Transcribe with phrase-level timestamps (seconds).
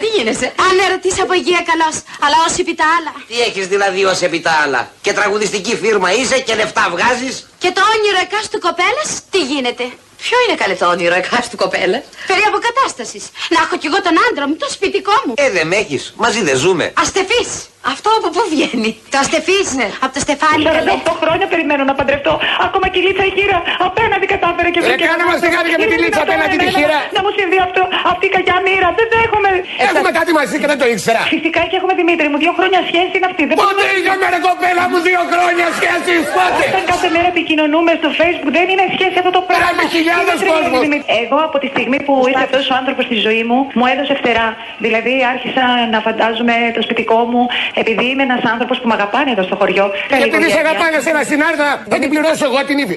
[0.00, 3.12] τι γίνεσαι; Ανερωτής από υγεία καλός, αλλά όσοι επί τα άλλα.
[3.28, 7.70] Τι έχεις δηλαδή ως επί τα άλλα; Και τραγουδιστική φίρμα είσαι και λεφτά βγάζεις; Και
[7.76, 9.84] το όνειρο εκάστου κοπέλας, τι γίνεται;
[10.22, 13.24] Ποιο είναι καλέ το όνειρο εκάστου κοπέλας; Περί αποκατάστασης.
[13.48, 15.34] Να έχω κι εγώ τον άντρα μου, το σπιτικό μου.
[15.36, 16.02] Ε, δεν με έχεις.
[16.16, 16.92] Μαζί δεν ζούμε.
[17.02, 17.50] Αστεφής.
[17.94, 19.88] Αυτό από πού βγαίνει; Το αστεφής, Ναι.
[20.04, 20.90] Από το στεφάνι, καλέ.
[21.10, 22.34] 48 χρόνια περιμένω να παντρευτώ.
[22.66, 23.58] Ακόμα και η Λίτσα η χείρα
[23.88, 25.54] απέναντι κατάφερε και Ρε, βρήκε κάνε έναν μας τη άνθρωπο.
[25.56, 26.98] χάρη για με τη Είναι Λίτσα δυνατόν απέναντι τη εμένα χείρα.
[27.16, 27.82] Να μου συμβεί αυτό,
[28.12, 28.88] αυτή η κακιά μοίρα.
[28.98, 29.50] Δεν δέχομαι.
[29.88, 31.20] Έχουμε κάτι μαζί και δεν το ήξερα.
[31.34, 32.38] Φυσικά και έχουμε Δημήτρη μου.
[32.44, 33.42] Δύο χρόνια σχέση είναι αυτή.
[33.50, 37.90] Δεν Πότε μπορούμε- είχαμε ρε κοπέλα μου δύο χρόνια σχέσεις, πότε; Όταν κάθε μέρα επικοινωνούμε
[38.00, 39.62] στο facebook δεν είναι σχέση αυτό το πράγμα.
[39.64, 40.80] Περάμε χιλιάδες Είναι τρελή, κόσμος.
[40.86, 41.06] Δημήτρη.
[41.22, 44.48] Εγώ από τη στιγμή που ήρθε αυτός ο άνθρωπος στη ζωή μου μου έδωσε φτερά.
[44.84, 47.42] Δηλαδή άρχισα να φαντάζομαι το σπιτικό μου
[47.82, 49.86] επειδή είμαι ένας άνθρωπος που με αγαπάνε εδώ στο χωριό.
[50.08, 50.70] Καλή Επειδή σε οικογένεια.
[50.70, 52.96] αγαπάνε σε ένα συνάρτα, θα την πληρώσω εγώ την ίδια.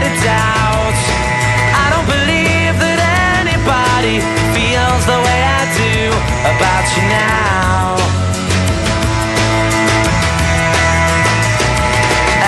[0.21, 0.97] a doubt.
[1.83, 2.99] I don't believe that
[3.39, 4.15] anybody
[4.55, 5.93] feels the way I do
[6.53, 7.87] about you now.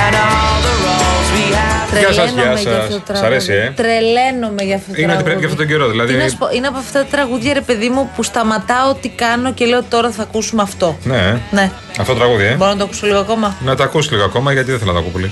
[0.04, 1.88] And all the roles we have.
[2.00, 2.84] Γεια σας, Τρελαίνομαι γεια για σας.
[2.84, 3.26] αυτό το Σ' τραγούδι.
[3.26, 5.14] αρέσει, ε; Τρελαίνομαι για αυτό το Είναι τραγούδι.
[5.14, 6.14] ότι πρέπει και αυτόν τον καιρό, δηλαδή.
[6.14, 9.10] Τι να σου πω, είναι από αυτά τα τραγούδια, ρε παιδί μου, που σταματάω τι
[9.10, 10.98] κάνω και λέω τώρα θα ακούσουμε αυτό.
[11.04, 11.40] Ναι, ε.
[11.52, 11.72] Ναι.
[12.00, 12.54] αυτό το τραγούδι, ε.
[12.56, 14.98] Μπορώ να το ακούσω λίγο ακόμα; Να τα ακούσεις λίγο ακόμα γιατί δεν θέλω να
[14.98, 15.32] τα ακούω πολύ.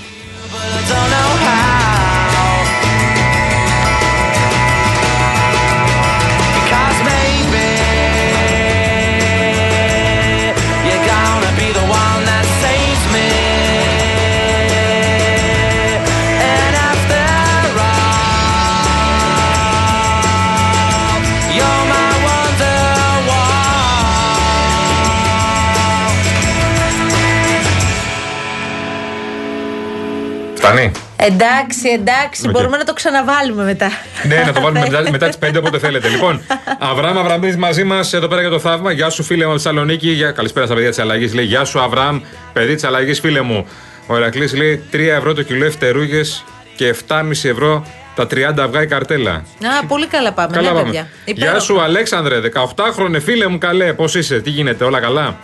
[31.24, 32.52] Εντάξει, εντάξει, Οκ.
[32.52, 33.90] μπορούμε να το ξαναβάλουμε μετά.
[34.28, 36.08] ναι, να το βάλουμε μετά, μετά τις 5 όποτε θέλετε.
[36.08, 36.42] Λοιπόν,
[36.80, 38.92] Αβραάμ Αβραμίδη μαζί μας εδώ πέρα για το θαύμα.
[38.92, 40.10] Γεια σου, φίλε μου από Θεσσαλονίκη.
[40.10, 40.32] Για...
[40.32, 41.34] Καλησπέρα στα παιδιά της αλλαγής.
[41.34, 42.22] Λέει Γεια σου, Αβραάμ,
[42.54, 43.68] παιδί της αλλαγής, φίλε μου.
[44.08, 46.22] Ο Ερακλής λέει 3 ευρώ το κιλό οι φτερούγες
[46.76, 49.32] και 7,5 ευρώ τα 30 αυγά η καρτέλα.
[49.32, 50.84] Α, πολύ καλά πάμε, Καλά ναι, πάμε.
[50.84, 51.08] παιδιά.
[51.26, 51.60] Γεια Υπέροχα.
[51.60, 53.94] σου, Αλέξανδρε, 18χρονε φίλε μου, καλέ.
[53.94, 55.38] Πώς είσαι, τι γίνεται, όλα καλά;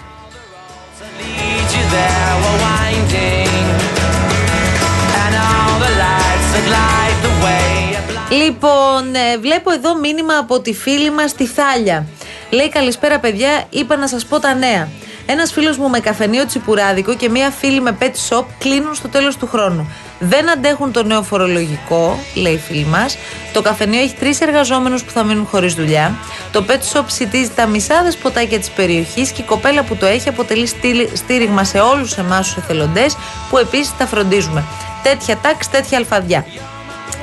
[8.29, 12.05] Λοιπόν, ε, βλέπω εδώ μήνυμα από τη φίλη μας τη Θάλια.
[12.49, 14.87] Λέει καλησπέρα παιδιά, είπα να σας πω τα νέα.
[15.25, 19.37] Ένας φίλος μου με καφενείο τσιπουράδικο και μία φίλη με pet shop κλείνουν στο τέλος
[19.37, 19.91] του χρόνου.
[20.19, 23.17] Δεν αντέχουν το νέο φορολογικό, λέει η φίλη μας.
[23.53, 26.15] Το καφενείο έχει τρεις εργαζόμενους που θα μείνουν χωρίς δουλειά.
[26.51, 30.29] Το pet shop σητίζει τα μισά δεσποτάκια της περιοχής και η κοπέλα που το έχει
[30.29, 33.17] αποτελεί στήλη- στήριγμα σε όλους εμάς τους εθελοντές
[33.49, 34.63] που επίσης τα φροντίζουμε.
[35.03, 36.45] Τέτοια τάξη, τέτοια αλφαδιά.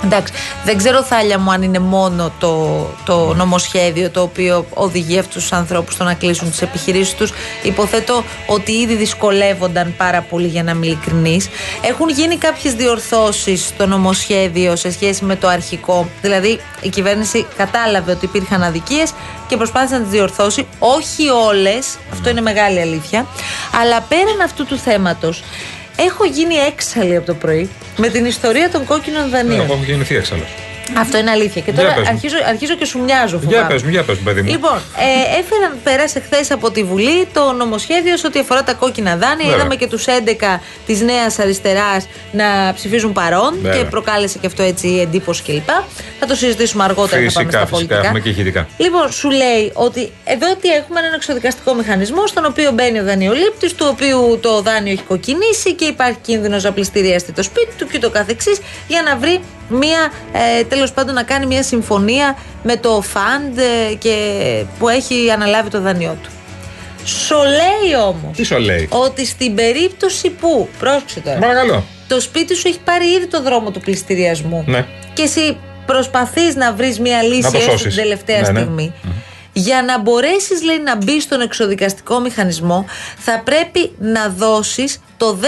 [0.05, 0.33] Εντάξει,
[0.65, 5.53] δεν ξέρω Θάλια μου αν είναι μόνο το, το νομοσχέδιο το οποίο οδηγεί αυτούς τους
[5.53, 7.33] ανθρώπους στο να κλείσουν τις επιχειρήσεις τους.
[7.63, 11.49] Υποθέτω ότι ήδη δυσκολεύονταν πάρα πολύ για να είμαι ειλικρινής.
[11.83, 16.09] Έχουν γίνει κάποιες διορθώσεις στο νομοσχέδιο σε σχέση με το αρχικό.
[16.23, 19.13] Δηλαδή η κυβέρνηση κατάλαβε ότι υπήρχαν αδικίες
[19.49, 20.67] και προσπάθησε να τις διορθώσει.
[20.79, 23.27] Όχι όλες, αυτό είναι μεγάλη αλήθεια.
[23.81, 25.43] Αλλά πέραν αυτού του θέματος
[25.97, 29.61] Έχω γίνει έξαλλη από το πρωί με την ιστορία των κόκκινων δανείων.
[29.61, 30.49] Εγώ έχω γεννηθεί έξαλλος.
[30.99, 31.63] Αυτό είναι αλήθεια.
[31.63, 32.09] Και Για τώρα πες μου.
[32.11, 33.37] αρχίζω, αρχίζω και σου μοιάζω.
[33.43, 33.69] Για φοβάμαι.
[33.73, 34.51] πες μου, για πες μου, παιδί μου.
[34.51, 39.17] Λοιπόν, ε, έφεραν, πέρασε χθε από τη Βουλή το νομοσχέδιο σε ό,τι αφορά τα κόκκινα
[39.17, 39.37] δάνεια.
[39.37, 39.55] Βέβαια.
[39.55, 43.79] Είδαμε και τους 11 της Νέας Αριστεράς να ψηφίζουν παρόν Βέβαια.
[43.79, 45.69] και προκάλεσε και αυτό έτσι εντύπωση κλπ.
[46.21, 47.71] Θα το συζητήσουμε αργότερα να πάμε Φυσικά, στα φυσικά.
[47.77, 47.99] πολιτικά.
[48.05, 48.69] Έχουμε και ηχητικά.
[48.77, 53.75] Λοιπόν, σου λέει ότι εδώ τι έχουμε έναν εξοδικαστικό μηχανισμό στον οποίο μπαίνει ο δανειολήπτης,
[53.75, 57.99] του οποίου το δάνειο έχει κοκκινήσει και υπάρχει κίνδυνος να πληστηριαστεί το σπίτι του και
[57.99, 58.59] το καθεξής
[58.89, 60.13] για να βρει μία,
[60.59, 64.15] ε, τέλος πάντων να κάνει μία συμφωνία με το φαντ ε, και,
[64.79, 66.29] που έχει αναλάβει το δανειό του.
[67.05, 68.89] Σου λέει όμως Τι σου λέει.
[68.93, 70.69] ότι στην περίπτωση που.
[70.79, 71.39] Πρόσεξε τώρα.
[71.39, 71.85] Παρακαλώ.
[72.09, 74.65] Το σπίτι σου έχει πάρει ήδη το δρόμο του πληστηριασμού.
[74.67, 74.87] Ναι.
[75.13, 75.57] Και εσύ
[75.87, 77.95] προσπαθείς να βρεις μια λύση Να το έστω σώσεις.
[77.95, 78.59] την τελευταία Ναι, ναι.
[78.61, 78.93] στιγμή.
[79.53, 82.85] Για να μπορέσεις λέει να μπεις στον εξοδικαστικό μηχανισμό
[83.19, 85.39] θα πρέπει να δώσεις το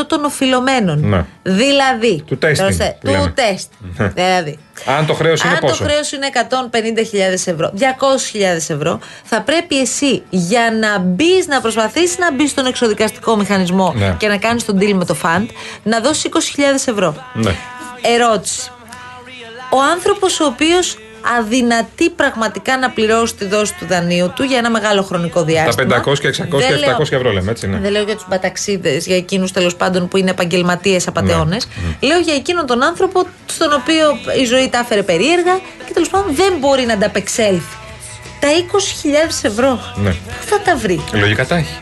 [0.00, 1.08] 10% των οφειλωμένων.
[1.08, 1.24] Ναι.
[1.42, 2.22] Δηλαδή.
[2.26, 3.24] Του testing, Προσέ- που λέμε.
[3.24, 3.70] Του τεστ.
[4.14, 4.58] δηλαδή.
[4.86, 9.80] Αν το χρέος είναι Αν πόσο; το χρέος είναι 150.000 ευρώ, 200.000 ευρώ, θα πρέπει
[9.80, 14.14] εσύ για να μπεις, να προσπαθήσεις να μπεις στον εξοδικαστικό μηχανισμό Ναι.
[14.18, 15.48] και να κάνεις τον deal με το φαντ,
[15.82, 17.14] να δώσεις 20.000 ευρώ.
[17.34, 17.54] Ναι.
[18.02, 18.70] Ερώτηση.
[19.72, 20.96] Ο άνθρωπος ο οποίος
[21.38, 26.02] αδυνατεί πραγματικά να πληρώσει τη δόση του δανείου του για ένα μεγάλο χρονικό διάστημα.
[26.06, 27.78] 500 και 600 Δεν και λέω- 700 ευρώ λέμε, έτσι, ναι.
[27.78, 31.68] Δεν λέω για τους μπαταξίδες, για εκείνους τέλος πάντων που είναι επαγγελματίες απαταιώνες.
[32.00, 34.06] Ναι, Λέω για εκείνον τον άνθρωπο στον οποίο
[34.40, 37.76] η ζωή τα έφερε περίεργα και τέλος πάντων δεν μπορεί να ανταπεξέλθει.
[38.40, 39.80] Τα 20.000 ευρώ.
[39.94, 40.10] Ναι.
[40.10, 41.78] Πού θα τα βρει; Λογικά τα έχει.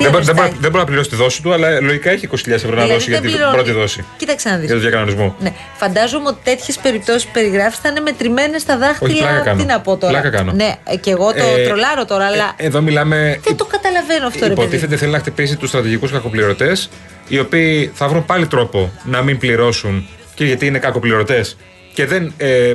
[0.00, 0.48] Τι Δεν, μπορεί- δεν, χρωστάει.
[0.48, 2.92] μπορεί, δεν μπορεί να πληρώσει τη δόση του, αλλά λογικά έχει 20.000 ευρώ να Δηλαδή
[2.92, 3.54] δώσει για δεν την πληρώνει.
[3.56, 4.04] πρώτη δόση.
[4.16, 4.64] Κοίταξε να δεις.
[4.66, 5.36] Για το διακανονισμό.
[5.40, 5.52] Ναι.
[5.76, 9.40] Φαντάζομαι ότι τέτοιες περιπτώσεις που περιγράφεις θα είναι μετρημένες στα Όχι, πλάκα δάχτυλα.
[9.44, 9.58] κάνω.
[9.60, 10.12] Τι να πω τώρα.
[10.20, 10.52] Πλάκα κάνω.
[10.52, 13.40] Ναι, ε, και εγώ το Ε, τρολάρω τώρα, αλλά ε, εδώ μιλάμε.
[13.44, 14.60] δεν το καταλαβαίνω αυτό, ρε παιδί.
[14.60, 16.90] Υποτίθεται θέλει να χτυπήσει τους στρατηγικούς κακοπληρωτές,
[17.28, 21.56] οι οποίοι θα βρουν πάλι τρόπο να μην πληρώσουν και γιατί είναι κακοπληρωτές
[21.94, 22.74] και δεν, ε,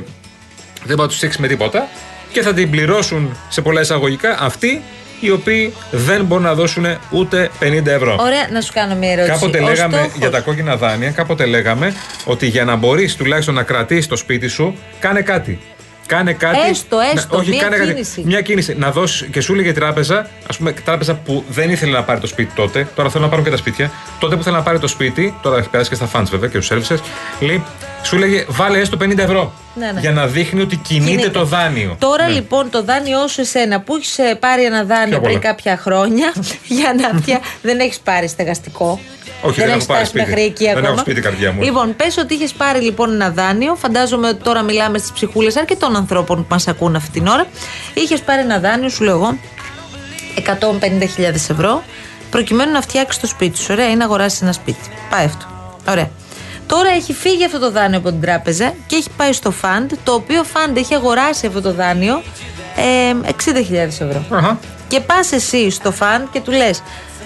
[0.84, 1.88] δεν θα τους στήξει με τίποτα
[2.32, 4.82] και θα την πληρώσουν σε πολλά εισαγωγικά αυτοί
[5.20, 8.16] οι οποίοι δεν μπορούν να δώσουν ούτε 50 ευρώ.
[8.20, 9.32] Ωραία, να σου κάνω μια ερώτηση.
[9.38, 13.54] Κάποτε Ο λέγαμε στόχος- για τα κόκκινα δάνεια, κάποτε λέγαμε ότι για να μπορείς τουλάχιστον
[13.54, 15.60] να κρατήσεις το σπίτι σου, κάνε κάτι.
[16.06, 16.58] Κάνε κάτι.
[16.70, 18.14] Έστω, έστω, να, όχι, μία κάνε κίνηση.
[18.14, 18.74] Κάτι, μια κίνηση.
[18.78, 22.20] Να δώσεις και σου λέγε η τράπεζα, ας πούμε, τράπεζα που δεν ήθελε να πάρει
[22.20, 23.90] το σπίτι τότε, τώρα θέλουν να πάρουν και τα σπίτια.
[24.18, 26.60] Τότε που θέλει να πάρει το σπίτι, τώρα έχει περάσει και στα funds βέβαια και
[26.60, 27.00] στους services,
[27.40, 27.62] λέει,
[28.02, 29.52] σου λέγε βάλε έστω 50 ευρώ.
[29.78, 30.00] Ναι, ναι.
[30.00, 31.30] Για να δείχνει ότι κινείται, Κινείται.
[31.30, 31.96] το δάνειο.
[31.98, 32.32] Τώρα Ναι.
[32.34, 35.52] λοιπόν το δάνειό σου εσένα που έχεις πάρει ένα δάνειο Πιο πριν πολλά.
[35.52, 36.32] κάποια χρόνια
[36.78, 39.00] για να πια δεν έχεις πάρει στεγαστικό.
[39.42, 40.28] Όχι, δεν έχω έχεις πάρει φτάσει σπίτι.
[40.30, 40.88] μέχρι εκεί Δεν ακόμα.
[40.88, 41.62] έχω σπίτι, καρδιά μου.
[41.62, 43.74] Λοιπόν, πες ότι είχες πάρει λοιπόν ένα δάνειο.
[43.74, 47.46] Φαντάζομαι ότι τώρα μιλάμε στις ψυχούλες αρκετών ανθρώπων που μας ακούν αυτή την ώρα.
[47.94, 49.38] Είχες πάρει ένα δάνειο, σου λέω εγώ,
[50.36, 51.82] 150.000 ευρώ,
[52.30, 53.66] προκειμένου να φτιάξεις το σπίτι σου.
[53.70, 54.88] Ωραία, ή να αγοράσεις ένα σπίτι.
[55.10, 55.46] Πάει αυτό.
[55.88, 56.10] Ωραία.
[56.66, 60.12] Τώρα έχει φύγει αυτό το δάνειο από την τράπεζα και έχει πάει στο φαντ, το
[60.12, 62.22] οποίο φαντ έχει αγοράσει αυτό το δάνειο
[62.76, 63.32] ε,
[63.70, 64.24] 60.000 ευρώ.
[64.30, 64.58] Αχα.
[64.88, 66.82] Και πας εσύ στο φαν και του λες: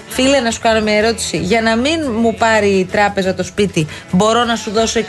[0.09, 1.37] Φίλε, να σου κάνω μια ερώτηση.
[1.37, 5.05] Για να μην μου πάρει η τράπεζα το σπίτι, μπορώ να σου δώσω 60.000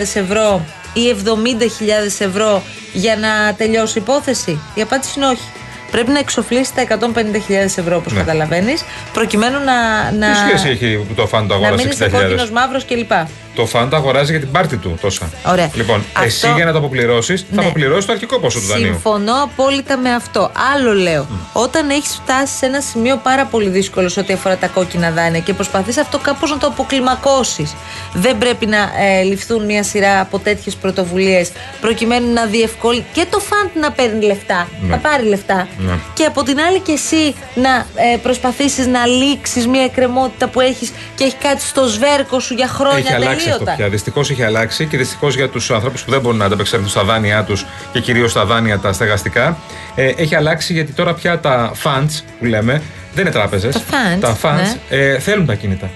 [0.00, 2.62] ευρώ ή 70.000 ευρώ
[2.92, 5.48] για να τελειώσει η υπόθεση; Η απάντηση είναι όχι.
[5.90, 8.18] Πρέπει να εξοφλήσει τα 150.000 ευρώ, όπως Ναι.
[8.18, 10.10] καταλαβαίνεις, προκειμένου να.
[10.12, 10.32] να...
[10.32, 12.20] Τι σχέση έχει που το φαν το να αγόρασε μείνει 60.000.
[12.20, 13.12] κόκκινος μαύρος κλπ.
[13.54, 15.30] Το φαν το αγοράζει για την πάρτη του τόσα.
[15.46, 15.70] Ωραία.
[15.74, 17.60] Λοιπόν, Αυτό- εσύ για να το αποπληρώσεις, θα Ναι.
[17.64, 18.86] αποπληρώσεις το αρχικό ποσό του δανείου.
[18.86, 20.50] Συμφωνώ απόλυτα με αυτό.
[20.74, 21.26] Άλλο λέω.
[21.52, 25.40] Όταν έχεις φτάσει σε ένα σημείο πάρα πολύ δύσκολο σε ό,τι αφορά τα κόκκινα δάνεια
[25.40, 27.74] και προσπαθείς αυτό κάπως να το αποκλιμακώσεις,
[28.12, 33.38] δεν πρέπει να ε, ληφθούν μια σειρά από τέτοιες πρωτοβουλίες προκειμένου να διευκολύνει και το
[33.38, 34.68] φαντ να παίρνει λεφτά.
[34.80, 34.90] Ναι.
[34.94, 35.68] Θα πάρει λεφτά.
[35.78, 35.92] Ναι.
[36.14, 40.92] Και από την άλλη και εσύ να ε, προσπαθήσεις να λήξεις μια εκκρεμότητα που έχεις
[41.14, 43.74] και έχει κάτι στο σβέρκο σου για χρόνια Έχει αλλάξει αυτό τελείωτα.
[43.76, 43.88] πια.
[43.88, 47.44] Δυστυχώς έχει αλλάξει και δυστυχώς για τους ανθρώπου που δεν μπορούν να ανταπεξέλθουν στα δάνειά
[47.44, 49.58] τους και κυρίως στα δάνεια τα στεγαστικά.
[49.94, 52.82] Ε, έχει αλλάξει γιατί τώρα πια τα funds που λέμε
[53.14, 53.74] δεν είναι τράπεζες.
[53.74, 54.96] Τα funds, τα funds ναι.
[54.96, 55.90] ε, θέλουν τα κινητά.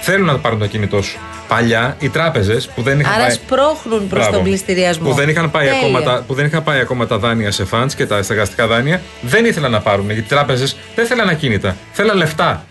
[0.00, 1.18] Θέλουν να πάρουν το κινητό σου.
[1.48, 3.30] Παλιά οι τράπεζες που δεν είχαν Άρα πάει.
[3.30, 4.32] σπρώχνουν προς Μπράβο.
[4.32, 5.08] τον πληστηριασμό.
[5.08, 5.80] Που δεν, είχαν πάει Τέλεια.
[5.80, 9.02] ακόμα τα, που δεν είχαν πάει ακόμα τα δάνεια σε funds και τα στεγαστικά δάνεια,
[9.20, 10.04] δεν ήθελαν να πάρουν.
[10.06, 11.76] Γιατί οι τράπεζες δεν θέλαν ακίνητα.
[11.92, 12.64] Θέλαν λεφτά.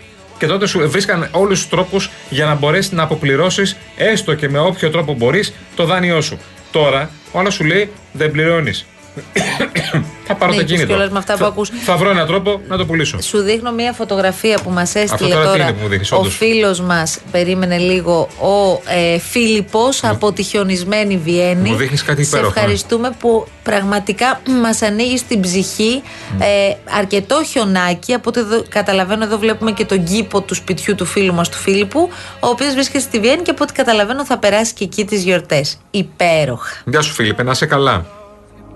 [0.43, 4.59] Και τότε σου βρίσκαν όλους τους τρόπους για να μπορέσεις να αποπληρώσεις έστω και με
[4.59, 6.39] όποιο τρόπο μπορείς το δάνειό σου.
[6.71, 8.85] Τώρα ο άλλος σου λέει δεν πληρώνεις.
[10.27, 10.85] θα πάρω Ναι, το και κίνητο.
[10.87, 11.69] κιόλας με αυτά που θα, ακούς.
[11.83, 13.21] θα βρω έναν τρόπο να το πουλήσω.
[13.21, 16.15] Σου δείχνω μια φωτογραφία που μας έστειλε τώρα τι τώρα είναι που μου δείχνεις, ο
[16.15, 18.81] όντως; φίλος μας, περίμενε λίγο, ο
[19.13, 21.69] ε, Φίλιππος από τη χιονισμένη Βιέννη.
[21.69, 22.53] Μου δείχνεις κάτι Σε υπέροχο.
[22.55, 26.01] ευχαριστούμε που πραγματικά μας ανοίγεις την ψυχή
[26.39, 28.13] ε, αρκετό χιονάκι.
[28.13, 31.57] Από ό,τι εδώ, καταλαβαίνω εδώ βλέπουμε και τον κήπο του σπιτιού του φίλου μας του
[31.57, 35.23] Φίλιππου, ο οποίος βρίσκεται στη Βιέννη και από ό,τι καταλαβαίνω θα περάσει και εκεί τις
[35.23, 35.77] γιορτές.
[35.91, 36.69] Υπέροχα.
[36.85, 38.05] Γεια σου Φίλιππε, να είσαι καλά.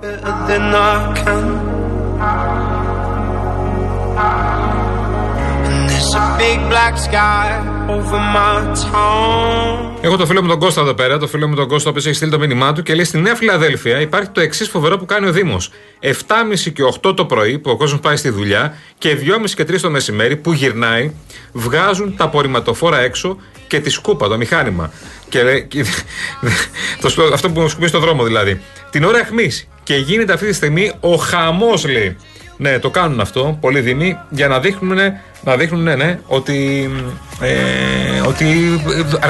[0.02, 1.46] Better than I can.
[5.68, 7.48] And there's a big black sky
[7.96, 8.56] over my
[8.92, 9.98] town.
[10.02, 12.06] Έχω το φίλο μου τον Κώστα εδώ πέρα, το φίλο μου τον Κώστα, ο οποίος
[12.06, 15.06] έχει στείλει το μήνυμά του και λέει: Στη Νέα Φιλαδέλφια υπάρχει το εξής φοβερό που
[15.06, 15.72] κάνει ο Δήμος.
[16.02, 16.12] 7.30
[16.74, 19.90] και 8 το πρωί που ο κόσμος πάει στη δουλειά και 2.30 και 3 το
[19.90, 21.12] μεσημέρι που γυρνάει,
[21.52, 23.38] βγάζουν τα απορριμματοφόρα έξω
[23.68, 24.92] και τη σκούπα, το μηχάνημα.
[25.30, 25.86] Και λέει, και-
[27.02, 28.62] το, σπ- αυτό που σκουπεί στο δρόμο δηλαδή.
[28.90, 29.52] Την ώρα αιχμή.
[29.88, 32.18] Και γίνεται αυτή τη στιγμή ο χαμός, λέει.
[32.58, 34.98] Ναι, το κάνουν αυτό πολλοί δήμοι για να δείχνουν,
[35.44, 36.90] να δείχνουν ναι, ναι, ότι,
[37.42, 38.46] ε, ότι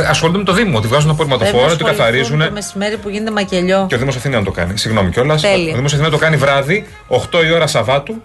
[0.08, 2.40] ασχολούνται με το Δήμο, ότι βγάζουν απορριμματοφόρα, ότι καθαρίζουν.
[2.40, 3.86] Το μεσημέρι που γίνεται μακελιό.
[3.90, 4.78] Και ο Δήμος Αθήνα το κάνει.
[4.78, 5.44] Συγγνώμη κιόλας.
[5.44, 5.76] Ο Τέλεια.
[5.76, 8.22] Δήμος Αθήνα το κάνει βράδυ, 8 η ώρα Σαββάτου.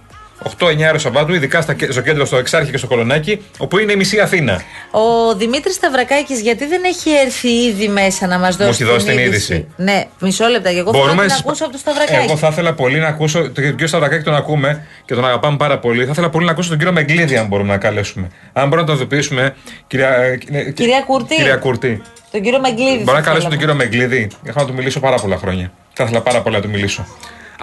[0.58, 3.96] 8-9 ώρα Σαββάτου, ειδικά στα, στο κέντρο, στο Εξάρχη και στο Κολονάκι, όπου είναι η
[3.96, 4.62] μισή Αθήνα.
[4.90, 9.18] Ο Δημήτρης Σταυρακάκης, γιατί δεν έχει έρθει ήδη μέσα να μας δώσει, έχει δώσει την
[9.18, 10.72] είδηση; Ναι, μισό λεπτά.
[10.72, 12.24] Και εγώ θέλω να την ακούσω από το Σταυρακάκη.
[12.24, 13.40] Εγώ θα ήθελα πολύ να ακούσω.
[13.40, 16.04] Τον κύριο Σταυρακάκη τον ακούμε και τον αγαπάμε πάρα πολύ.
[16.04, 18.28] Θα ήθελα πολύ να ακούσω τον κύριο Μεγκλίδη, αν μπορούμε να καλέσουμε.
[18.52, 19.54] Αν μπορούμε να τον ειδοποιήσουμε.
[19.86, 20.16] Κυρία,
[20.50, 21.34] ε, κυρία Κουρτή.
[21.34, 22.02] Κυρία Κουρτή.
[22.30, 23.02] Τον κύριο Μεγκλίδη.
[23.02, 24.30] Μπορώ να καλέσω τον κύριο Μεγκλίδη.
[24.44, 25.72] Έχω να του μιλήσω πάρα πολλά χρόνια.
[25.92, 27.06] Θα ήθελα πάρα πολύ να του μιλήσω.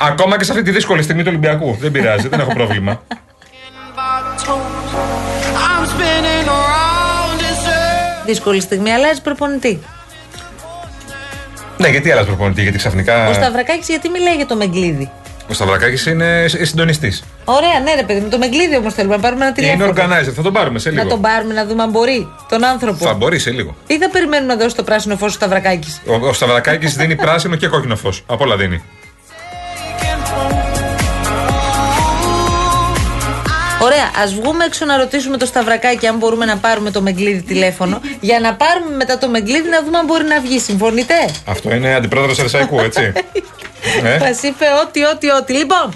[0.01, 1.77] Ακόμα και σε αυτή τη δύσκολη στιγμή του Ολυμπιακού.
[1.79, 3.01] Δεν πειράζει, δεν έχω πρόβλημα.
[8.25, 9.79] Δύσκολη στιγμή, αλλάζει προπονητή.
[11.77, 13.29] Ναι, γιατί άλλα προπονητή, γιατί ξαφνικά.
[13.29, 15.11] Ο Σταυρακάκης γιατί μιλάει για το Μεγκλίδη.
[15.49, 17.23] Ο Σταυρακάκης είναι συντονιστής.
[17.45, 18.29] Ωραία, ναι, ρε παιδί μου.
[18.29, 19.85] Το Μεγκλίδη όμως θέλουμε να πάρουμε ένα τηλέφωνο.
[19.85, 21.03] Είναι organizer, θα τον πάρουμε σε λίγο.
[21.03, 23.05] Να τον πάρουμε να δούμε αν μπορεί τον άνθρωπο.
[23.05, 23.75] Θα μπορεί σε λίγο.
[23.87, 26.01] Ή θα περιμένουμε να δώσει το πράσινο φως ο Σταυρακάκης.
[26.05, 28.23] Ο, ο Σταυρακάκης δίνει πράσινο και κόκκινο φως.
[28.25, 28.83] Απ' όλα δίνει.
[33.99, 38.01] Ωραία, ας βγούμε έξω να ρωτήσουμε το Σταυρακάκι αν μπορούμε να πάρουμε το Μεγκλίδι τηλέφωνο.
[38.19, 40.59] για να πάρουμε μετά το Μεγκλίδι να δούμε αν μπορεί να βγει.
[40.59, 41.13] Συμφωνείτε;
[41.45, 43.01] Αυτό είναι αντιπρόεδρος Ερσαϊκού, έτσι.
[44.03, 45.53] Ε; Μας είπε ό,τι, ό,τι, ό,τι.
[45.53, 45.93] Λοιπόν,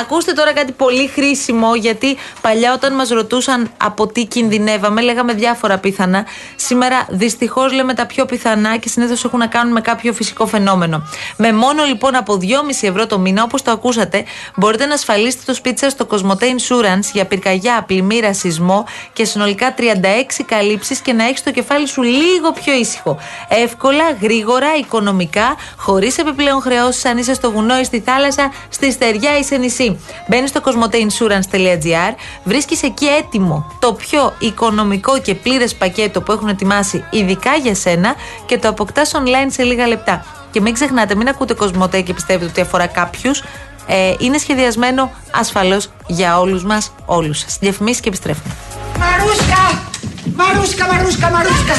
[0.00, 5.78] ακούστε τώρα κάτι πολύ χρήσιμο, γιατί παλιά όταν μας ρωτούσαν από τι κινδυνεύαμε, λέγαμε διάφορα
[5.78, 6.26] πιθανά.
[6.56, 11.08] Σήμερα δυστυχώς λέμε τα πιο πιθανά και συνήθως έχουν να κάνουν με κάποιο φυσικό φαινόμενο.
[11.36, 12.46] Με μόνο λοιπόν από 2,5
[12.80, 14.24] ευρώ το μήνα, όπως το ακούσατε,
[14.56, 19.74] μπορείτε να ασφαλίσετε το σπίτι σας στο Cosmote Insurance για πυρκαγιά, πλημμύρα, σεισμό και συνολικά
[19.78, 19.82] 36
[20.46, 23.18] καλύψεις και να έχεις το κεφάλι σου λίγο πιο ήσυχο.
[23.48, 29.38] Εύκολα, γρήγορα, οικονομικά, χωρίς επιπλέον χρεώσεις αν είσαι στο βουνό ή στη θάλασσα, στη στεριά
[29.38, 30.00] ή σε νησί.
[30.28, 32.14] Μπαίνεις στο cosmoteinsurance.gr,
[32.44, 38.14] βρίσκεις εκεί έτοιμο το πιο οικονομικό και πλήρες πακέτο που έχουν ετοιμάσει ειδικά για σένα
[38.46, 40.24] και το αποκτάς online σε λίγα λεπτά.
[40.50, 43.42] Και μην ξεχνάτε, μην ακούτε Κοσμοτέ και πιστεύετε ότι αφορά κάποιους.
[43.86, 47.58] Ε, είναι σχεδιασμένο ασφαλώς για όλους μας, όλους σας.
[47.60, 48.54] Διαφημίσεις και επιστρέφουμε.
[48.98, 49.82] Μαρούσκα!
[50.36, 51.74] Μαρούσκα, Μαρούσκα, Μαρούσκα!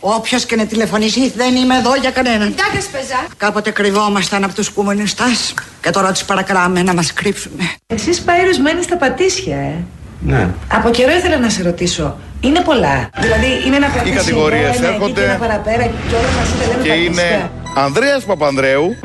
[0.00, 2.54] Όποιος και να τηλεφωνήσει, δεν είμαι εδώ για κανέναν.
[2.54, 3.26] Τάκα σπεζά.
[3.36, 7.70] Κάποτε κρυβόμασταν από τους κομμουνιστάς και τώρα τους παρακαλάμε να μας κρύψουμε.
[7.86, 9.74] Εσεί Πάιρος μένει στα πατήσια, ε.
[10.20, 10.48] Ναι.
[10.72, 12.16] Από καιρό ήθελα να σε ρωτήσω.
[12.40, 14.12] Είναι πολλά; Δηλαδή είναι ένα πατήσιο.
[14.12, 16.92] Οι κατηγορίες εδώ, ένα έρχονται εκεί και ένα παραπέρα και όλα μαζί τα λέμε Και
[16.92, 17.50] είναι πατήσια.
[17.74, 18.96] Ανδρέας Παπανδρέου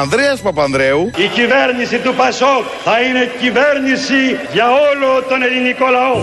[0.00, 6.22] Ανδρέας Παπανδρέου Η κυβέρνηση του Πασόκ θα είναι κυβέρνηση για όλο τον ελληνικό λαό.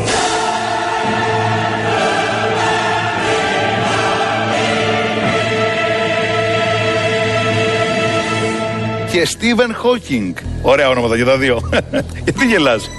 [9.11, 10.35] και Στίβεν Χόκινγκ.
[10.61, 11.69] Ωραία ονόματα και τα δύο.
[12.23, 12.89] Γιατί γελάς;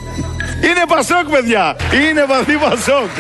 [0.63, 1.77] Είναι Πασόκ, παιδιά.
[2.11, 3.11] Είναι βαθύ Πασόκ.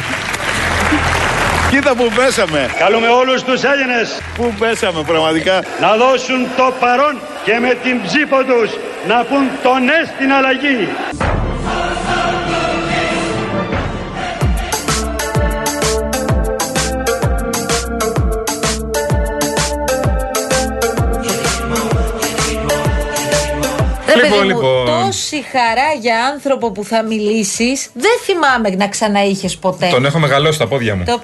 [1.72, 2.70] Κοίτα που πέσαμε.
[2.78, 5.64] Καλούμε όλους τους Έλληνες Πού πέσαμε πραγματικά.
[5.80, 8.70] να δώσουν το παρόν και με την ψήφο τους
[9.08, 10.88] να πούν το ναι στην αλλαγή.
[24.06, 24.86] Ρε Λοιπόν, παιδί μου, λοιπόν.
[24.86, 29.88] τόση χαρά για άνθρωπο που θα μιλήσεις, δεν θυμάμαι να ξαναείχες ποτέ.
[29.90, 31.04] Τον έχω μεγαλώσει στα πόδια μου.
[31.04, 31.20] Το,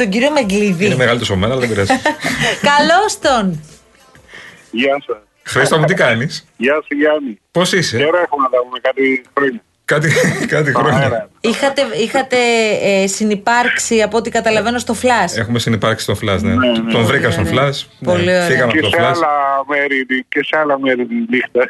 [0.00, 0.84] τον κύριο Μεγκλίδη.
[0.84, 1.92] Είναι μεγαλύτερο από μένα, αλλά δεν πειράζει.
[2.70, 3.62] Καλώς τον.
[4.70, 5.16] Γεια σας.
[5.42, 7.38] Χρήστο μου, τι κάνεις; Γεια σου Γιάννη.
[7.50, 9.62] Πώς είσαι, Καιρό έχουμε να τα πούμε κάτι χρόνια.
[9.90, 10.08] Κάτι,
[10.54, 10.98] κάτι χρόνια.
[10.98, 11.28] Αέρα.
[11.40, 12.36] Είχατε, είχατε
[12.82, 15.36] ε, συνυπάρξει από ό,τι καταλαβαίνω στο φλάσ.
[15.36, 16.54] Έχουμε συνεπάρξει στο Flash, ναι.
[16.54, 16.92] Ναι, ναι.
[16.92, 17.50] Τον βρήκα στον ναι.
[17.54, 17.82] Flash.
[18.04, 18.30] Πολύ ναι.
[18.32, 18.44] ωραία.
[18.46, 19.04] Φύγαμε Και από το σε, Flash.
[19.06, 19.28] άλλα
[19.68, 21.60] μέρη, και σε άλλα μέρη τη νύχτα.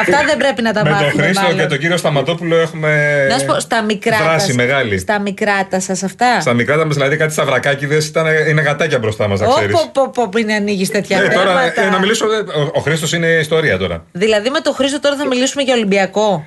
[0.00, 1.58] Αυτά δεν πρέπει να τα Με τον μάθουμε Χρήστο μάλλον.
[1.58, 4.98] και τον κύριο Σταματόπουλο έχουμε Να σου πω, στα μικρά δράση τα- μεγάλη.
[4.98, 6.40] Στα μικρά τα σας αυτά.
[6.40, 9.74] Στα μικρά τα μας, δηλαδή κάτι σταυρακάκιδες ήταν, είναι γατάκια μπροστά μας, να ξέρεις.
[9.74, 11.82] Όπο, πω, πω, μην ανοίγεις τέτοια Ε, τώρα, θέματα.
[11.82, 14.04] ε, να μιλήσω, ε, ο, ο Χρήστος είναι ιστορία τώρα.
[14.12, 16.39] Δηλαδή με τον Χρήστο τώρα θα μιλήσουμε για Ολυμπιακό.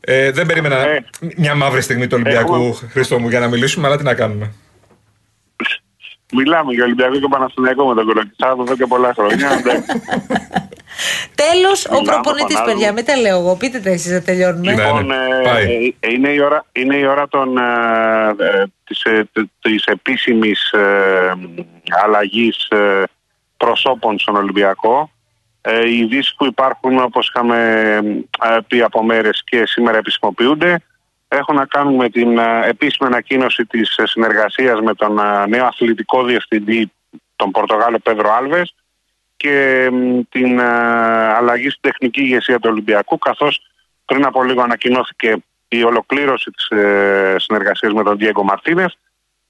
[0.00, 1.04] Ε, δεν περίμενα Ε.
[1.36, 4.52] μια μαύρη στιγμή του Ολυμπιακού, Έχουμε- Χρήστο μου, για να μιλήσουμε, αλλά τι να κάνουμε.
[6.32, 9.50] Μιλάμε για Ολυμπιακό και Παναθηναϊκό με τον Κολοκυθάδο εδώ και πολλά χρόνια.
[9.58, 10.02] εντάξει.
[11.34, 12.72] Τέλος, ο Μιλάμε, προπονητής, φωνάζουμε.
[12.72, 13.56] παιδιά, μην τα λέω εγώ.
[13.56, 14.72] Πείτε τα εσείς, να τελειώνουμε.
[14.74, 14.82] Ναι.
[14.84, 15.94] Λοιπόν, ε, πάει.
[16.00, 17.64] ε, είναι, η ώρα, είναι η ώρα των, ε,
[18.38, 21.32] ε, της, ε, τε- της επίσημης ε,
[22.04, 23.02] αλλαγής ε,
[23.56, 25.10] προσώπων στον Ολυμπιακό.
[25.62, 27.98] Ε, οι ειδήσεις που υπάρχουν, όπως είχαμε
[28.42, 30.82] ε, πει από μέρες και σήμερα επισημοποιούνται,
[31.28, 35.66] έχουν να κάνουν με την ε, επίσημη ανακοίνωση της ε, συνεργασίας με τον ε, νέο
[35.66, 36.92] αθλητικό διευθυντή
[37.36, 38.74] τον Πορτογάλο Πέδρο Άλβες
[39.36, 40.64] και μ, την ε,
[41.32, 43.60] αλλαγή στην τεχνική ηγεσία του Ολυμπιακού καθώς
[44.04, 45.36] πριν από λίγο ανακοινώθηκε
[45.68, 48.98] η ολοκλήρωση της ε, συνεργασίας με τον Διέγκο Μαρτίνες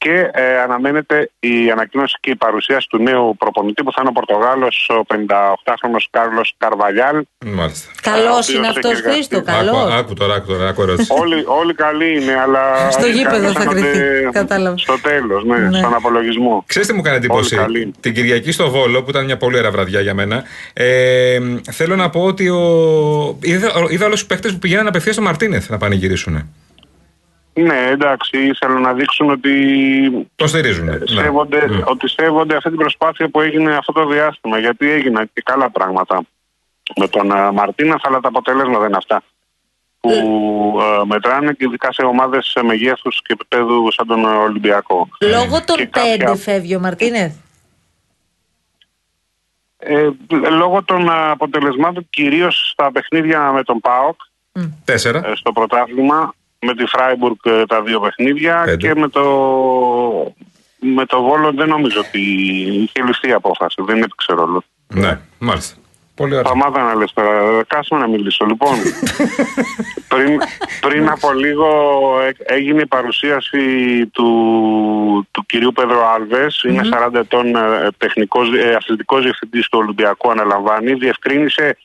[0.04, 4.16] και ε, αναμένεται η ανακοίνωση και η παρουσίαση του νέου προπονητή που θα είναι ο
[4.20, 7.22] Πορτογάλος, ο 58χρονος Κάρλος Καρβαλιάλ.
[7.46, 7.90] Μάλιστα.
[8.02, 9.10] Καλός οποίος είναι έχει αυτός, εργαστεί.
[9.12, 9.36] Χρήστο.
[9.36, 9.92] Άκου, Καλός.
[9.92, 11.12] άκου τώρα, άκου τώρα, άκου ερώτηση.
[11.20, 12.90] όλοι, όλοι καλοί είναι, αλλά.
[12.90, 14.30] Στο γήπεδο θα φτάνονται κρυθεί.
[14.32, 14.76] Κατάλαβα.
[14.78, 15.78] Στο τέλος, ναι, Ναι.
[15.78, 16.64] στον απολογισμό.
[16.66, 17.92] Ξέρετε τι μου κάνει εντύπωση; Όλοι καλοί.
[18.00, 21.38] Την Κυριακή στο Βόλο, που ήταν μια πολύ ωραία βραδιά για μένα, ε,
[21.70, 22.62] θέλω να πω ότι ο...
[23.40, 26.52] είδα, είδα όλους τους παίχτε που πηγαίναν απευθείας στο Μαρτίνεθ να πανηγυρίσουν.
[27.54, 29.52] Ναι, εντάξει, ήθελαν να δείξουν ότι,
[30.36, 30.84] Το στηρίζουν.
[30.84, 30.98] ναι.
[31.04, 31.82] σέβονται, Ναι.
[31.84, 34.58] ότι σέβονται αυτή την προσπάθεια που έγινε αυτό το διάστημα.
[34.58, 36.22] Γιατί έγιναν και καλά πράγματα
[36.96, 39.22] με τον uh, Μαρτίνας, αλλά τα αποτελέσματα δεν είναι αυτά
[40.00, 40.10] που
[40.80, 45.08] ε, μετράνε και ειδικά σε ομάδες μεγέθους και επίπεδου σαν τον Ολυμπιακό.
[45.20, 47.34] Λόγω των Και πέντε κάποια- φεύγει ο Μαρτίνεθ;
[49.78, 50.08] Ε,
[50.50, 54.20] λόγω των α, αποτελεσμάτων κυρίως στα παιχνίδια με τον ΠΑΟΚ
[54.84, 55.26] Τέσσερα.
[55.26, 58.76] ε, στο πρωτάθλημα με τη Φράιμπουργκ ε, τα δύο παιχνίδια Πέντε.
[58.76, 59.22] και με το,
[60.78, 62.20] με το Βόλο δεν νομίζω ότι
[62.82, 63.82] είχε ληφθεί η απόφαση.
[63.82, 64.62] Δεν έπαιξε ρόλο.
[64.94, 65.74] Ναι, μάλιστα.
[66.14, 66.44] Πολύ ωραία.
[66.44, 68.44] Σταμάτα να λες τώρα, κάσουμε να μιλήσω.
[68.44, 68.74] Λοιπόν,
[70.12, 70.40] πριν,
[70.80, 71.66] πριν από λίγο
[72.20, 78.74] ε, έγινε η παρουσίαση του, του κυρίου Πέδρο Άλβες, είναι 40 ετών ε, τεχνικός, ε,
[78.74, 80.94] αθλητικός διευθυντής του Ολυμπιακού, αναλαμβάνει.
[80.94, 81.76] Διευκρίνησε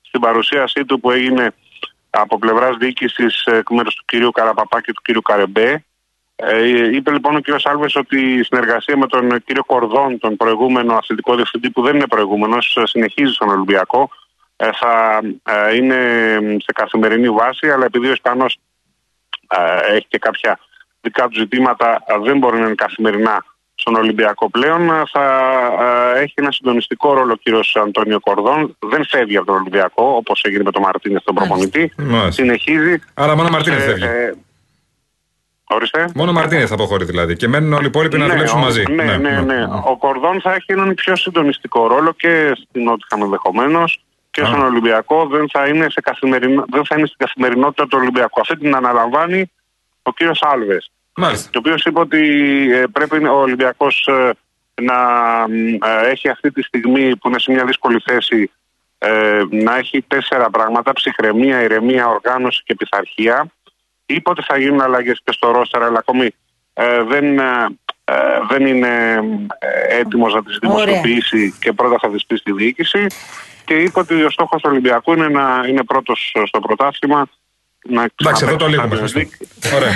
[0.00, 1.52] στην παρουσίασή του που έγινε
[2.10, 5.84] από πλευράς διοίκησης ε, εκ μέρους του κυρίου Καραπαπά και του κυρίου Καρεμπέ.
[6.36, 10.94] Ε, είπε λοιπόν ο κύριος Άλβες ότι η συνεργασία με τον κύριο Κορδόν, τον προηγούμενο
[10.94, 14.10] αθλητικό διευθυντή που δεν είναι προηγούμενος, ε, συνεχίζει στον Ολυμπιακό.
[14.56, 15.96] Ε, θα ε, είναι
[16.38, 18.58] σε καθημερινή βάση, αλλά επειδή ο Ισπανός
[19.48, 20.58] ε, έχει και κάποια
[21.00, 23.44] δικά του ζητήματα, ε, δεν μπορεί να είναι καθημερινά
[23.80, 24.88] στον Ολυμπιακό πλέον.
[24.90, 25.22] ε, Θα
[26.16, 28.76] ε, έχει ένα συντονιστικό ρόλο ο κύριος Αντώνιο Κορδόν.
[28.78, 31.92] Δεν φεύγει από τον Ολυμπιακό, όπως έγινε με τον Μαρτίνες τον προπονητή.
[31.98, 32.30] Μάλιστα.
[32.30, 32.98] Συνεχίζει.
[33.14, 34.04] Άρα μόνο Μαρτίνεθ Ε, φεύγει.
[34.04, 34.32] ε,
[35.70, 36.08] Ορίστε.
[36.14, 37.36] Μόνο Μαρτίνεθ θα αποχωρεί δηλαδή.
[37.36, 38.84] Και μένουν όλοι οι υπόλοιποι να δουλέψουν ο- μαζί.
[38.90, 44.02] Ναι, ναι, ναι, Ο Κορδόν θα έχει έναν πιο συντονιστικό ρόλο και στην Νότιχαμ ενδεχομένως
[44.30, 45.26] και στον Ολυμπιακό.
[45.26, 48.40] Δεν θα, είναι σε καθημερινό, δεν θα είναι στην καθημερινότητα του Ολυμπιακού.
[48.40, 49.50] Αυτή την αναλαμβάνει
[50.02, 50.90] ο κύριος Άλβες.
[51.20, 51.48] Μάλιστα.
[51.50, 52.20] Και ο οποίος είπε ότι
[52.72, 54.08] ε, πρέπει ο Ολυμπιακός
[54.82, 54.98] να
[55.88, 58.50] ε, έχει αυτή τη στιγμή που είναι σε μια δύσκολη θέση
[58.98, 63.46] ε, να έχει τέσσερα πράγματα: ψυχραιμία, ηρεμία, οργάνωση και πειθαρχία.
[64.06, 66.30] Είπε ότι θα γίνουν αλλαγές και στο ρόστερα, αλλά ακόμη
[66.72, 67.66] ε, δεν, ε,
[68.04, 68.14] ε,
[68.48, 69.14] δεν είναι
[69.58, 73.06] ε, έτοιμος να τις δημοσιοποιήσει και πρώτα θα τις πει στη διοίκηση.
[73.64, 77.26] Και είπε ότι ο στόχος του Ολυμπιακού είναι να είναι πρώτος στο πρωτάθλημα.
[77.90, 78.88] Να Εντάξει, εδώ το ξαναπαίξει λίγουμε.
[78.88, 79.20] Champions Χριστό.
[79.20, 79.76] League.
[79.76, 79.92] Ωραία.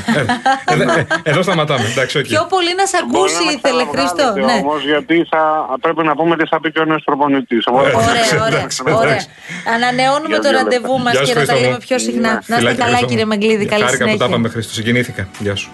[0.66, 1.86] Ε, ε, ε, Εδώ σταματάμε.
[1.90, 2.24] Εντάξει, οκ.
[2.24, 4.24] Πιο πολύ να σε ακούσει ήθελε, Χρήστο.
[4.46, 4.52] Ναι.
[4.62, 5.42] Όμω, γιατί θα,
[5.80, 7.64] πρέπει να πούμε τι θα πει και ο νέος προπονητής.
[7.66, 7.94] Ωραία,
[8.46, 8.66] ωραία.
[9.02, 9.20] ωραία.
[9.74, 11.84] Ανανεώνουμε Γεια το σου, ραντεβού μας Γεια σου, και να τα Χρήστο λέμε μου.
[11.86, 12.32] πιο συχνά.
[12.32, 13.30] Να είστε Φιλάκια, καλά, Χρήστο κύριε μου.
[13.32, 13.64] Μεγκλίδη.
[13.66, 14.26] Καλή Χάρηκα που τα συνέχεια.
[14.26, 14.72] είπαμε, Χρήστο.
[14.72, 15.28] Συγκινήθηκα.
[15.38, 15.70] Γεια σου.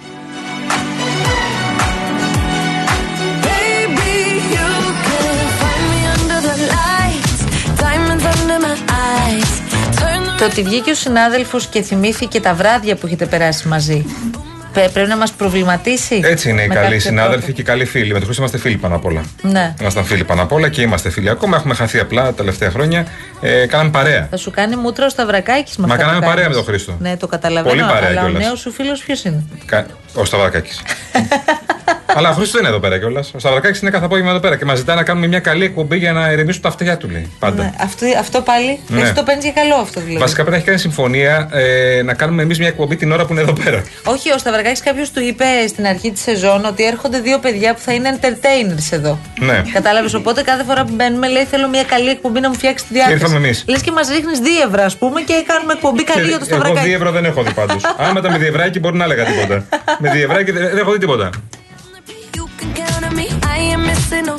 [10.38, 14.04] Το ότι βγήκε ο συνάδελφος και θυμήθηκε τα βράδια που έχετε περάσει μαζί.
[14.72, 16.20] Πε- Πρέπει να μας προβληματίσει.
[16.24, 17.52] Έτσι είναι οι με καλοί κάποιο συνάδελφοι τρόπο.
[17.52, 18.06] και οι καλοί φίλοι.
[18.12, 19.22] Με τον Χρήστο είμαστε φίλοι πάνω απ' όλα.
[19.42, 19.74] Ναι.
[19.80, 21.56] Ήμασταν φίλοι πάνω απ' όλα και είμαστε φίλοι ακόμα.
[21.56, 23.06] Έχουμε χαθεί απλά τα τελευταία χρόνια.
[23.40, 24.26] Ε, κάναμε παρέα.
[24.30, 26.56] Θα σου κάνει μούτρα ο Σταυρακάκης με Μα αυτά που κάναμε παρέα κάνεις.
[26.58, 26.96] με τον Χρήστο.
[27.00, 27.74] Ναι, το καταλαβαίνω.
[27.76, 28.42] Πολύ παρέα αλλά ο κιόλας.
[28.44, 30.80] νέος σου φίλος ποιος είναι; Κα- Ο Σταυρακάκης.
[32.18, 33.32] Αλλά ο Χρήστος δεν είναι εδώ πέρα κιόλας.
[33.34, 35.96] Ο Σταυρακάκης είναι κάθε απόγευμα εδώ πέρα και μας ζητάει να κάνουμε μια καλή εκπομπή
[35.96, 37.30] για να ηρεμήσουν τα αυτιά του, λέει.
[37.38, 37.62] Πάντα.
[37.62, 38.78] Ναι, αυτό, αυτό πάλι.
[38.88, 39.02] Ναι.
[39.02, 40.18] Εσύ το παίρνει για καλό αυτό δηλαδή.
[40.18, 43.32] Βασικά πρέπει να έχει κάνει συμφωνία ε, να κάνουμε εμείς μια εκπομπή την ώρα που
[43.32, 43.82] είναι εδώ πέρα.
[44.04, 47.80] Όχι, ο Σταυρακάκης κάποιος του είπε στην αρχή της σεζόν ότι έρχονται δύο παιδιά που
[47.80, 49.18] θα είναι entertainers εδώ.
[49.38, 49.62] Ναι.
[49.72, 50.14] Κατάλαβες.
[50.14, 53.14] Οπότε κάθε φορά που μπαίνουμε λέει θέλω μια καλή εκπομπή να μου φτιάξει τη διάθεση.
[53.14, 53.64] ήρθαμε εμείς.
[53.68, 56.86] Λες και μας ρίχνεις δίευρα, ας πούμε, και κάνουμε εκπομπή καλή για το εγώ Σταυρακάκη.
[56.86, 57.82] δίευρο δεν έχω δει πάντως.
[58.08, 59.64] Άμα ήταν με διευράκι μπορεί να έλεγα τίποτα.
[59.98, 61.30] με διευράκι δεν δεν έχω δει τίποτα.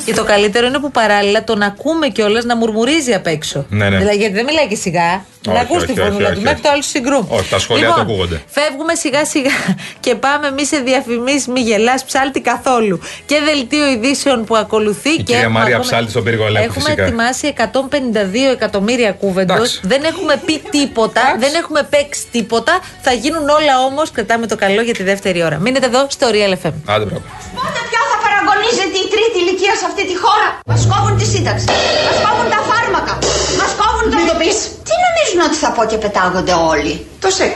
[0.04, 3.66] Και το καλύτερο είναι που παράλληλα τον ακούμε κιόλας να μουρμουρίζει απ' έξω.
[3.68, 3.96] Ναι, ναι.
[3.98, 5.24] Δηλαδή, γιατί δεν μιλάει και σιγά.
[5.48, 6.62] Όχι, να ακούς όχι, τη φωνούλα όχι, του όχι, μέχρι όχι.
[6.62, 7.18] το άλλο συγκρού.
[7.28, 8.42] Όχι, τα σχόλιά λοιπόν, του ακούγονται.
[8.46, 9.50] Φεύγουμε σιγά σιγά
[10.04, 11.46] και πάμε εμεί σε διαφημίσεις.
[11.46, 13.00] Μη γελάς ψάλτη καθόλου.
[13.26, 15.08] Και δελτίο ειδήσεων που ακολουθεί.
[15.10, 17.02] Η και κυρία έχουμε Μάρια ακόμα- Ψάλτη στον πύργο ελέγχου Έχουμε φυσικά.
[17.04, 19.54] ετοιμάσει 152 εκατομμύρια κούβεντο.
[19.54, 19.80] Εντάξει.
[19.82, 21.22] Δεν έχουμε πει τίποτα.
[21.38, 22.78] Δεν έχουμε παίξει τίποτα.
[23.00, 24.10] Θα γίνουν όλα όμως.
[24.10, 25.58] Κρατάμε το καλό για τη δεύτερη ώρα.
[25.58, 26.72] Μείνετε εδώ στο Real FM.
[26.86, 27.22] Άντε, μπράβο.
[27.54, 28.99] Πότε πια θα παραγωνίζεται η τρίτη
[29.40, 30.48] ηλικία σε αυτή τη χώρα.
[30.70, 31.66] Μας κόβουν τη σύνταξη.
[32.06, 33.14] Μας κόβουν τα φάρμακα.
[33.60, 34.16] Μας κόβουν το.
[34.18, 34.56] Μην το πεις.
[34.86, 37.54] Τι νομίζουν ότι θα πω και πετάγονται όλοι; Το σεξ.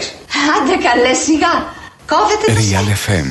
[0.54, 1.54] Άντε καλέ σιγά.
[2.12, 3.28] Κόβεται το Real FM